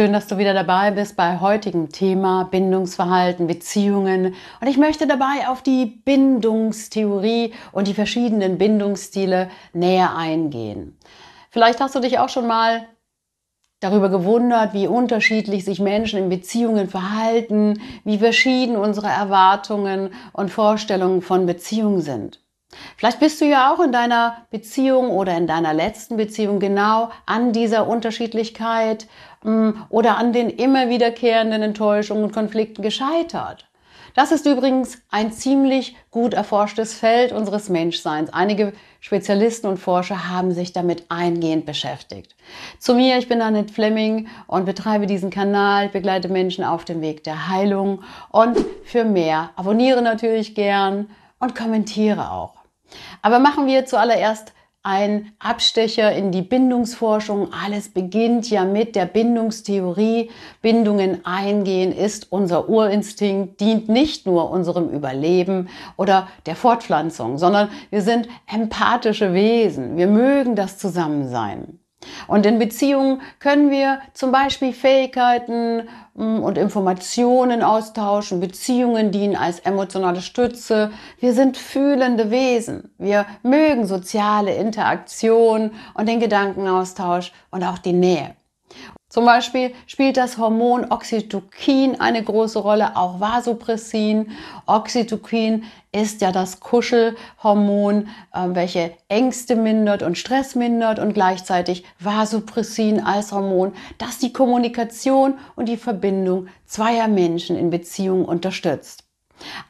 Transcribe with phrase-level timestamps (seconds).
[0.00, 4.34] Schön, dass du wieder dabei bist bei heutigem Thema Bindungsverhalten, Beziehungen.
[4.58, 10.96] Und ich möchte dabei auf die Bindungstheorie und die verschiedenen Bindungsstile näher eingehen.
[11.50, 12.86] Vielleicht hast du dich auch schon mal
[13.80, 21.20] darüber gewundert, wie unterschiedlich sich Menschen in Beziehungen verhalten, wie verschieden unsere Erwartungen und Vorstellungen
[21.20, 22.40] von Beziehungen sind.
[22.96, 27.52] Vielleicht bist du ja auch in deiner Beziehung oder in deiner letzten Beziehung genau an
[27.52, 29.06] dieser Unterschiedlichkeit
[29.42, 33.66] mm, oder an den immer wiederkehrenden Enttäuschungen und Konflikten gescheitert.
[34.14, 38.32] Das ist übrigens ein ziemlich gut erforschtes Feld unseres Menschseins.
[38.32, 42.34] Einige Spezialisten und Forscher haben sich damit eingehend beschäftigt.
[42.78, 47.24] Zu mir, ich bin Annette Fleming und betreibe diesen Kanal, begleite Menschen auf dem Weg
[47.24, 51.08] der Heilung und für mehr abonniere natürlich gern
[51.38, 52.59] und kommentiere auch.
[53.22, 57.52] Aber machen wir zuallererst ein Abstecher in die Bindungsforschung.
[57.52, 60.30] Alles beginnt ja mit der Bindungstheorie.
[60.62, 68.00] Bindungen eingehen ist unser Urinstinkt, dient nicht nur unserem Überleben oder der Fortpflanzung, sondern wir
[68.00, 69.98] sind empathische Wesen.
[69.98, 71.79] Wir mögen das Zusammensein.
[72.26, 78.40] Und in Beziehungen können wir zum Beispiel Fähigkeiten mm, und Informationen austauschen.
[78.40, 80.92] Beziehungen dienen als emotionale Stütze.
[81.18, 82.90] Wir sind fühlende Wesen.
[82.98, 88.34] Wir mögen soziale Interaktion und den Gedankenaustausch und auch die Nähe.
[89.10, 94.30] Zum Beispiel spielt das Hormon Oxytocin eine große Rolle, auch Vasopressin.
[94.66, 103.00] Oxytocin ist ja das Kuschelhormon, äh, welche Ängste mindert und Stress mindert und gleichzeitig Vasopressin
[103.00, 109.02] als Hormon, das die Kommunikation und die Verbindung zweier Menschen in Beziehungen unterstützt.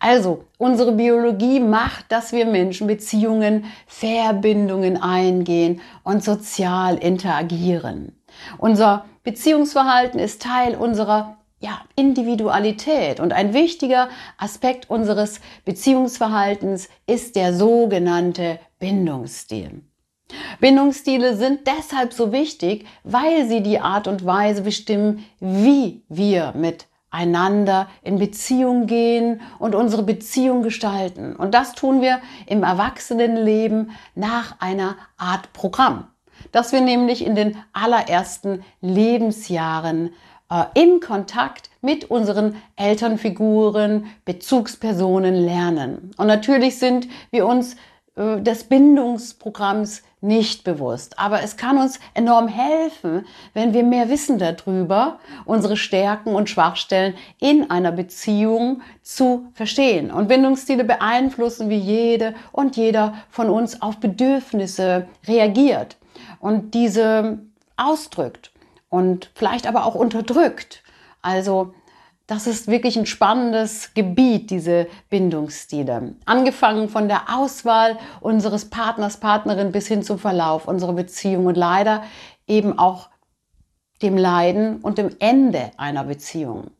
[0.01, 8.21] Also, unsere Biologie macht, dass wir Menschen Beziehungen, Verbindungen eingehen und sozial interagieren.
[8.59, 17.55] Unser Beziehungsverhalten ist Teil unserer ja, Individualität und ein wichtiger Aspekt unseres Beziehungsverhaltens ist der
[17.55, 19.83] sogenannte Bindungsstil.
[20.61, 27.89] Bindungsstile sind deshalb so wichtig, weil sie die Art und Weise bestimmen, wie wir miteinander
[28.03, 31.37] in Beziehung gehen und unsere Beziehung gestalten.
[31.37, 36.07] Und das tun wir im Erwachsenenleben nach einer Art Programm
[36.53, 40.11] dass wir nämlich in den allerersten Lebensjahren
[40.51, 46.11] äh, im Kontakt mit unseren Elternfiguren, Bezugspersonen lernen.
[46.17, 47.77] Und natürlich sind wir uns
[48.17, 51.19] äh, des Bindungsprogramms nicht bewusst.
[51.19, 53.25] Aber es kann uns enorm helfen,
[53.55, 60.11] wenn wir mehr wissen darüber, unsere Stärken und Schwachstellen in einer Beziehung zu verstehen.
[60.11, 65.97] Und Bindungsstile beeinflussen, wie jede und jeder von uns auf Bedürfnisse reagiert
[66.41, 67.39] und diese
[67.77, 68.51] ausdrückt
[68.89, 70.83] und vielleicht aber auch unterdrückt.
[71.23, 71.73] Also
[72.27, 76.15] das ist wirklich ein spannendes Gebiet, diese Bindungsstile.
[76.27, 82.05] Angefangen von der Auswahl unseres Partners, Partnerin bis hin zum Verlauf unserer Beziehung und leider
[82.47, 83.11] eben auch
[84.01, 86.71] dem Leiden und dem Ende einer Beziehung.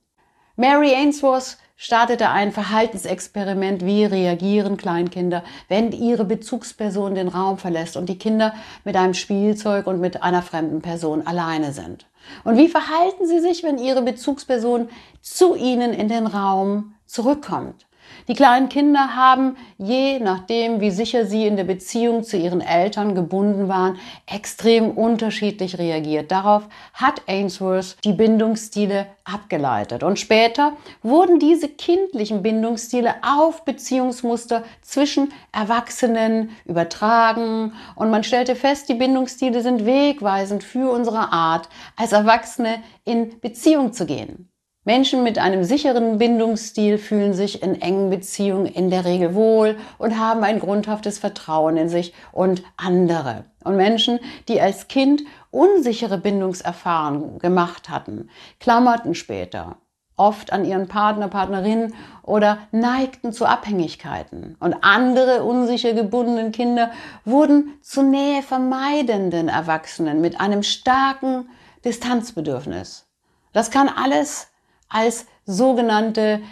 [0.57, 8.11] Mary Ainsworth startete ein Verhaltensexperiment, wie reagieren Kleinkinder, wenn ihre Bezugsperson den Raum verlässt und
[8.11, 8.53] die Kinder
[8.85, 12.05] mit einem Spielzeug und mit einer fremden Person alleine sind.
[12.45, 14.91] Und wie verhalten sie sich, wenn ihre Bezugsperson
[15.23, 17.87] zu ihnen in den Raum zurückkommt?
[18.29, 23.15] Die kleinen Kinder haben, je nachdem, wie sicher sie in der Beziehung zu ihren Eltern
[23.15, 26.31] gebunden waren, extrem unterschiedlich reagiert.
[26.31, 30.03] Darauf hat Ainsworth die Bindungsstile abgeleitet.
[30.03, 37.73] Und später wurden diese kindlichen Bindungsstile auf Beziehungsmuster zwischen Erwachsenen übertragen.
[37.95, 43.93] Und man stellte fest, die Bindungsstile sind wegweisend für unsere Art, als Erwachsene in Beziehung
[43.93, 44.50] zu gehen.
[44.85, 50.19] Menschen mit einem sicheren Bindungsstil fühlen sich in engen Beziehungen in der Regel wohl und
[50.19, 53.45] haben ein grundhaftes Vertrauen in sich und andere.
[53.63, 59.77] Und Menschen, die als Kind unsichere Bindungserfahrungen gemacht hatten, klammerten später
[60.17, 64.57] oft an ihren Partner, Partnerin oder neigten zu Abhängigkeiten.
[64.61, 66.91] Und andere unsicher gebundenen Kinder
[67.25, 71.49] wurden zu nähe vermeidenden Erwachsenen mit einem starken
[71.85, 73.07] Distanzbedürfnis.
[73.53, 74.50] Das kann alles
[74.91, 76.43] als sogenannte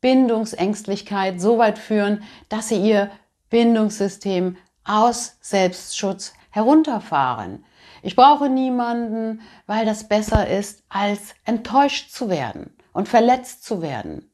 [0.00, 3.10] Bindungsängstlichkeit so weit führen, dass sie ihr
[3.50, 7.64] Bindungssystem aus Selbstschutz herunterfahren.
[8.02, 14.28] Ich brauche niemanden, weil das besser ist, als enttäuscht zu werden und verletzt zu werden.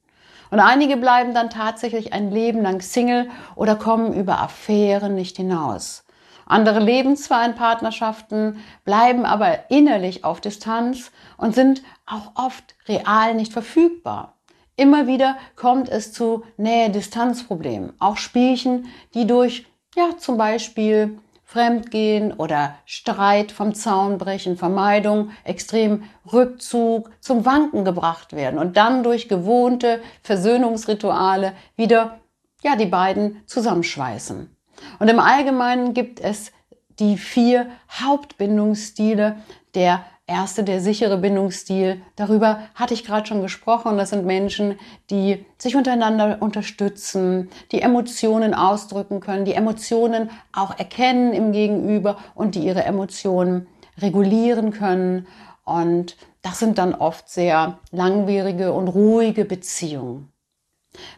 [0.50, 6.04] Und einige bleiben dann tatsächlich ein Leben lang Single oder kommen über Affären nicht hinaus.
[6.48, 13.34] Andere leben zwar in Partnerschaften, bleiben aber innerlich auf Distanz und sind auch oft real
[13.34, 14.38] nicht verfügbar.
[14.74, 22.76] Immer wieder kommt es zu Nähe-Distanz-Problemen, auch Spielchen, die durch ja zum Beispiel Fremdgehen oder
[22.84, 30.00] Streit vom Zaun brechen, Vermeidung, extrem Rückzug zum Wanken gebracht werden und dann durch gewohnte
[30.22, 32.20] Versöhnungsrituale wieder
[32.62, 34.57] ja die beiden zusammenschweißen.
[34.98, 36.52] Und im Allgemeinen gibt es
[36.98, 39.36] die vier Hauptbindungsstile
[39.75, 42.02] der erste, der sichere Bindungsstil.
[42.16, 43.96] Darüber hatte ich gerade schon gesprochen.
[43.96, 44.78] Das sind Menschen,
[45.10, 52.54] die sich untereinander unterstützen, die Emotionen ausdrücken können, die Emotionen auch erkennen im Gegenüber und
[52.54, 53.66] die ihre Emotionen
[54.00, 55.26] regulieren können.
[55.64, 60.30] Und das sind dann oft sehr langwierige und ruhige Beziehungen.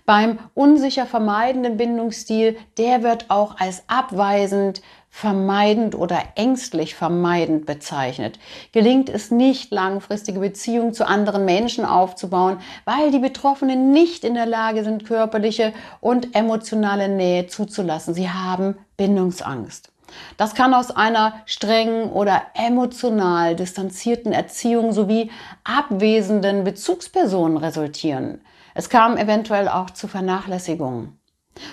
[0.06, 8.38] Beim unsicher vermeidenden Bindungsstil, der wird auch als abweisend, vermeidend oder ängstlich vermeidend bezeichnet.
[8.72, 14.46] Gelingt es nicht, langfristige Beziehungen zu anderen Menschen aufzubauen, weil die Betroffenen nicht in der
[14.46, 18.14] Lage sind, körperliche und emotionale Nähe zuzulassen.
[18.14, 19.90] Sie haben Bindungsangst.
[20.36, 25.30] Das kann aus einer strengen oder emotional distanzierten Erziehung sowie
[25.64, 28.40] abwesenden Bezugspersonen resultieren.
[28.74, 31.20] Es kam eventuell auch zu Vernachlässigungen.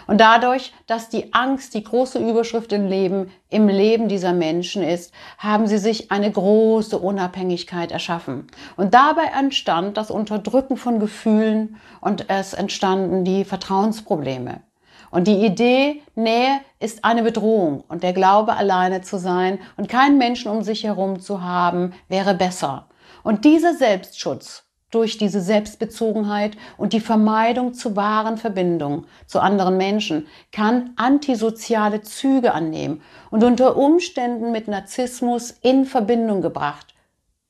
[0.07, 5.13] Und dadurch, dass die Angst die große Überschrift im Leben, im Leben dieser Menschen ist,
[5.37, 8.47] haben sie sich eine große Unabhängigkeit erschaffen.
[8.75, 14.61] Und dabei entstand das Unterdrücken von Gefühlen und es entstanden die Vertrauensprobleme.
[15.09, 20.17] Und die Idee, Nähe ist eine Bedrohung und der Glaube, alleine zu sein und keinen
[20.17, 22.87] Menschen um sich herum zu haben, wäre besser.
[23.23, 30.27] Und dieser Selbstschutz durch diese Selbstbezogenheit und die Vermeidung zu wahren Verbindungen zu anderen Menschen
[30.51, 36.95] kann antisoziale Züge annehmen und unter Umständen mit Narzissmus in Verbindung gebracht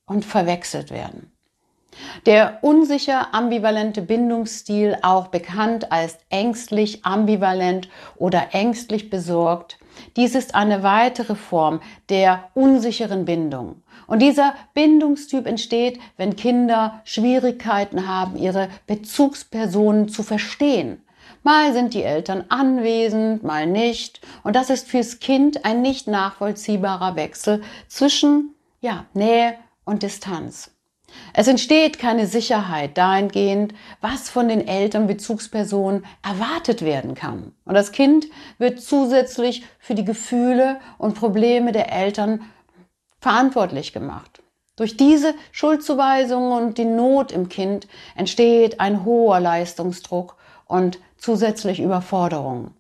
[0.06, 1.32] und verwechselt werden.
[2.26, 9.78] Der unsicher ambivalente Bindungsstil, auch bekannt als ängstlich ambivalent oder ängstlich besorgt,
[10.16, 13.82] dies ist eine weitere Form der unsicheren Bindung.
[14.08, 21.02] Und dieser Bindungstyp entsteht, wenn Kinder Schwierigkeiten haben, ihre Bezugspersonen zu verstehen.
[21.44, 24.22] Mal sind die Eltern anwesend, mal nicht.
[24.44, 29.56] Und das ist fürs Kind ein nicht nachvollziehbarer Wechsel zwischen ja, Nähe
[29.86, 30.77] und Distanz.
[31.34, 37.54] Es entsteht keine Sicherheit dahingehend, was von den Eltern Bezugspersonen erwartet werden kann.
[37.66, 38.28] Und das Kind
[38.58, 42.42] wird zusätzlich für die Gefühle und Probleme der Eltern
[43.20, 44.42] verantwortlich gemacht.
[44.76, 52.72] Durch diese Schuldzuweisungen und die Not im Kind entsteht ein hoher Leistungsdruck und zusätzlich Überforderung.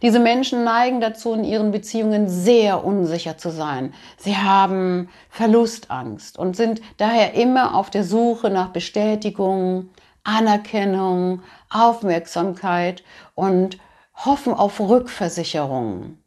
[0.00, 3.92] Diese Menschen neigen dazu, in ihren Beziehungen sehr unsicher zu sein.
[4.16, 9.90] Sie haben Verlustangst und sind daher immer auf der Suche nach Bestätigung,
[10.24, 13.02] Anerkennung, Aufmerksamkeit
[13.34, 13.78] und
[14.14, 16.21] hoffen auf Rückversicherungen.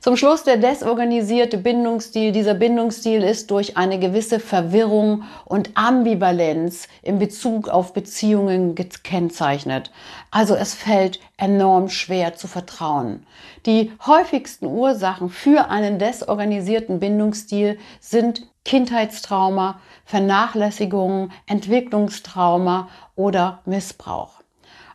[0.00, 2.32] Zum Schluss der desorganisierte Bindungsstil.
[2.32, 9.90] Dieser Bindungsstil ist durch eine gewisse Verwirrung und Ambivalenz in Bezug auf Beziehungen gekennzeichnet.
[10.30, 13.26] Also es fällt enorm schwer zu vertrauen.
[13.66, 24.43] Die häufigsten Ursachen für einen desorganisierten Bindungsstil sind Kindheitstrauma, Vernachlässigung, Entwicklungstrauma oder Missbrauch.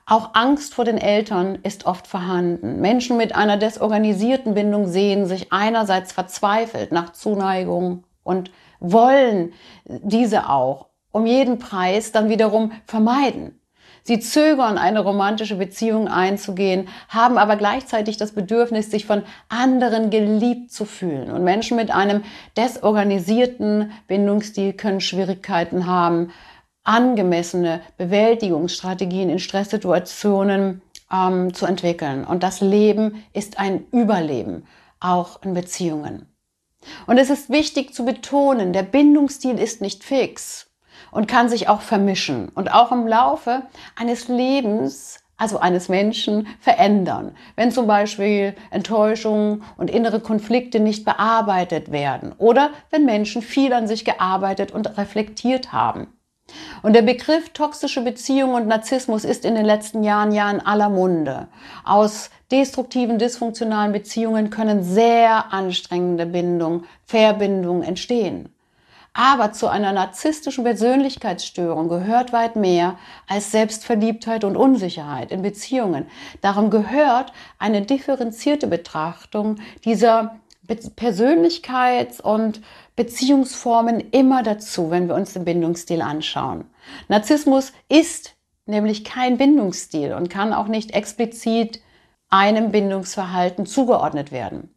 [0.10, 2.82] Auch Angst vor den Eltern ist oft vorhanden.
[2.82, 8.50] Menschen mit einer desorganisierten Bindung sehen sich einerseits verzweifelt nach Zuneigung und
[8.80, 9.54] wollen
[9.86, 13.60] diese auch um jeden Preis dann wiederum vermeiden.
[14.02, 20.72] Sie zögern, eine romantische Beziehung einzugehen, haben aber gleichzeitig das Bedürfnis, sich von anderen geliebt
[20.72, 21.30] zu fühlen.
[21.30, 22.24] Und Menschen mit einem
[22.58, 26.32] desorganisierten Bindungsstil können Schwierigkeiten haben,
[26.90, 30.82] angemessene Bewältigungsstrategien in Stresssituationen
[31.14, 32.26] ähm, zu entwickeln.
[32.26, 34.66] Und das Leben ist ein Überleben,
[35.00, 36.26] auch in Beziehungen.
[37.06, 40.72] Und es ist wichtig zu betonen, der Bindungsstil ist nicht fix
[41.12, 43.62] und kann sich auch vermischen und auch im Laufe
[43.96, 47.34] eines Lebens also eines Menschen, verändern.
[47.56, 53.88] Wenn zum Beispiel Enttäuschungen und innere Konflikte nicht bearbeitet werden oder wenn Menschen viel an
[53.88, 56.19] sich gearbeitet und reflektiert haben.
[56.82, 60.90] Und der Begriff toxische Beziehung und Narzissmus ist in den letzten Jahren ja in aller
[60.90, 61.48] Munde.
[61.84, 68.50] Aus destruktiven, dysfunktionalen Beziehungen können sehr anstrengende Bindungen, Verbindungen entstehen.
[69.14, 76.06] Aber zu einer narzisstischen Persönlichkeitsstörung gehört weit mehr als Selbstverliebtheit und Unsicherheit in Beziehungen.
[76.42, 80.40] Darum gehört eine differenzierte Betrachtung dieser
[80.70, 82.62] Persönlichkeits- und
[82.96, 86.66] Beziehungsformen immer dazu, wenn wir uns den Bindungsstil anschauen.
[87.08, 88.36] Narzissmus ist
[88.66, 91.82] nämlich kein Bindungsstil und kann auch nicht explizit
[92.30, 94.74] einem Bindungsverhalten zugeordnet werden.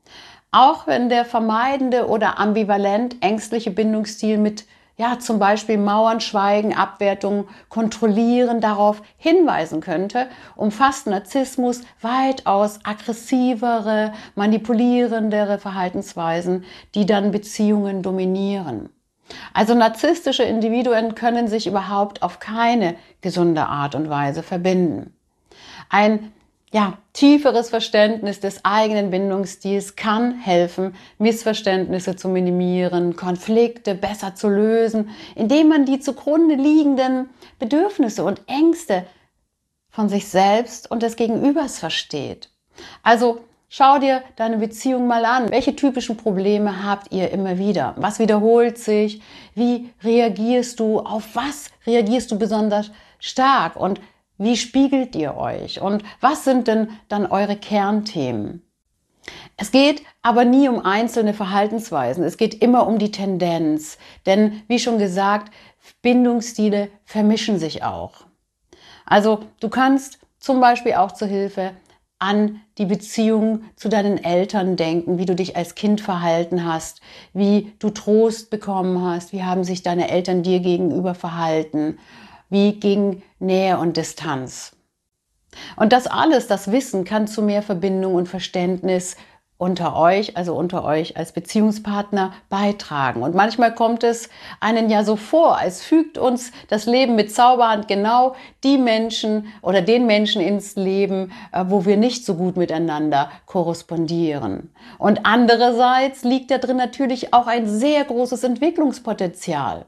[0.50, 4.64] Auch wenn der vermeidende oder ambivalent ängstliche Bindungsstil mit
[4.96, 15.58] ja, zum Beispiel Mauern, Schweigen, Abwertung, Kontrollieren darauf hinweisen könnte, umfasst Narzissmus weitaus aggressivere, manipulierendere
[15.58, 18.90] Verhaltensweisen, die dann Beziehungen dominieren.
[19.54, 25.14] Also narzisstische Individuen können sich überhaupt auf keine gesunde Art und Weise verbinden.
[25.88, 26.32] Ein
[26.72, 35.10] ja, tieferes Verständnis des eigenen Bindungsstils kann helfen, Missverständnisse zu minimieren, Konflikte besser zu lösen,
[35.34, 39.04] indem man die zugrunde liegenden Bedürfnisse und Ängste
[39.90, 42.48] von sich selbst und des Gegenübers versteht.
[43.02, 45.50] Also schau dir deine Beziehung mal an.
[45.50, 47.94] Welche typischen Probleme habt ihr immer wieder?
[47.98, 49.20] Was wiederholt sich?
[49.54, 51.00] Wie reagierst du?
[51.00, 53.76] Auf was reagierst du besonders stark?
[53.76, 54.00] Und
[54.42, 55.80] wie spiegelt ihr euch?
[55.80, 58.62] Und was sind denn dann eure Kernthemen?
[59.56, 62.24] Es geht aber nie um einzelne Verhaltensweisen.
[62.24, 63.98] Es geht immer um die Tendenz.
[64.26, 65.52] Denn, wie schon gesagt,
[66.00, 68.26] Bindungsstile vermischen sich auch.
[69.06, 71.72] Also, du kannst zum Beispiel auch zur Hilfe
[72.18, 77.00] an die Beziehung zu deinen Eltern denken, wie du dich als Kind verhalten hast,
[77.32, 81.98] wie du Trost bekommen hast, wie haben sich deine Eltern dir gegenüber verhalten
[82.52, 84.76] wie gegen Nähe und Distanz.
[85.76, 89.16] Und das alles, das Wissen kann zu mehr Verbindung und Verständnis
[89.62, 93.22] unter euch, also unter euch als Beziehungspartner beitragen.
[93.22, 94.28] Und manchmal kommt es
[94.58, 99.80] einen ja so vor, als fügt uns das Leben mit Zauberhand genau die Menschen oder
[99.80, 104.74] den Menschen ins Leben, äh, wo wir nicht so gut miteinander korrespondieren.
[104.98, 109.86] Und andererseits liegt da drin natürlich auch ein sehr großes Entwicklungspotenzial.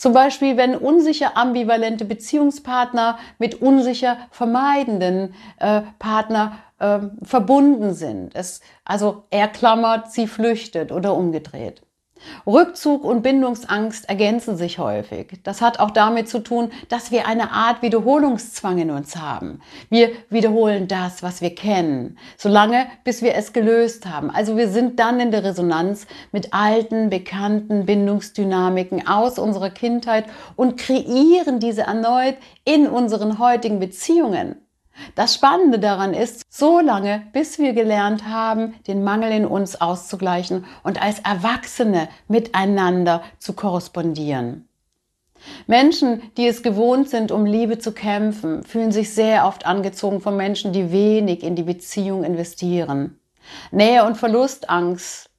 [0.00, 8.34] Zum Beispiel, wenn unsicher ambivalente Beziehungspartner mit unsicher vermeidenden äh, Partner äh, verbunden sind.
[8.34, 11.82] Es, also er klammert, sie flüchtet oder umgedreht.
[12.46, 15.40] Rückzug und Bindungsangst ergänzen sich häufig.
[15.42, 19.60] Das hat auch damit zu tun, dass wir eine Art Wiederholungszwang in uns haben.
[19.88, 24.30] Wir wiederholen das, was wir kennen, solange bis wir es gelöst haben.
[24.30, 30.76] Also wir sind dann in der Resonanz mit alten, bekannten Bindungsdynamiken aus unserer Kindheit und
[30.78, 34.56] kreieren diese erneut in unseren heutigen Beziehungen.
[35.14, 40.64] Das Spannende daran ist, so lange, bis wir gelernt haben, den Mangel in uns auszugleichen
[40.82, 44.68] und als Erwachsene miteinander zu korrespondieren.
[45.66, 50.36] Menschen, die es gewohnt sind, um Liebe zu kämpfen, fühlen sich sehr oft angezogen von
[50.36, 53.18] Menschen, die wenig in die Beziehung investieren.
[53.70, 55.30] Nähe und Verlustangst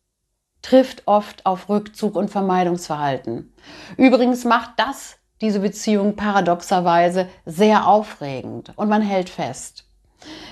[0.61, 3.53] trifft oft auf Rückzug und Vermeidungsverhalten.
[3.97, 9.85] Übrigens macht das diese Beziehung paradoxerweise sehr aufregend und man hält fest.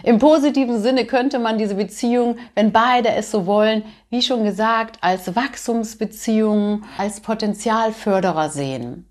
[0.03, 4.98] Im positiven Sinne könnte man diese Beziehung, wenn beide es so wollen, wie schon gesagt,
[5.01, 9.08] als Wachstumsbeziehung, als Potenzialförderer sehen.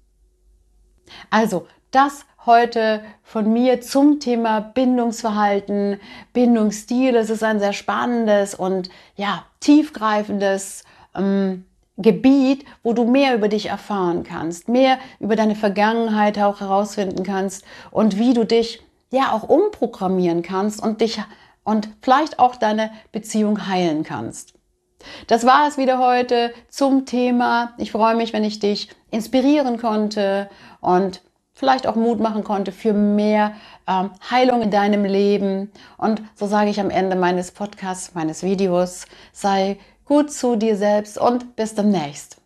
[1.31, 6.01] Also, das heute von mir zum Thema Bindungsverhalten,
[6.33, 7.15] Bindungsstil.
[7.15, 11.67] Es ist ein sehr spannendes und ja, tiefgreifendes ähm,
[11.99, 17.65] Gebiet, wo du mehr über dich erfahren kannst, mehr über deine Vergangenheit auch herausfinden kannst
[17.91, 21.21] und wie du dich ja auch umprogrammieren kannst und dich
[21.65, 24.55] und vielleicht auch deine Beziehung heilen kannst.
[25.27, 27.75] Das war es wieder heute zum Thema.
[27.79, 30.49] Ich freue mich, wenn ich dich inspirieren konnte
[30.81, 31.21] und
[31.53, 33.53] vielleicht auch Mut machen konnte für mehr
[33.89, 35.73] ähm, Heilung in deinem Leben.
[35.97, 39.79] Und so sage ich am Ende meines Podcasts, meines Videos, sei
[40.09, 42.39] gut zu dir selbst und bis demnächst.